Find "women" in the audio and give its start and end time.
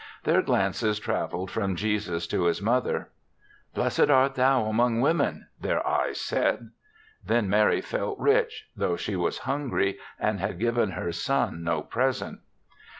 4.99-5.45